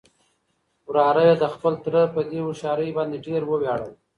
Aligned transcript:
وراره 0.87 1.23
يې 1.27 1.35
د 1.41 1.45
خپل 1.53 1.73
تره 1.83 2.03
په 2.13 2.21
دې 2.29 2.39
هوښيارۍ 2.45 2.89
باندې 2.97 3.17
ډېر 3.27 3.41
ووياړل. 3.45 3.93